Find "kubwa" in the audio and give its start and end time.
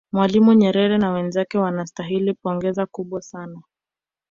2.85-3.21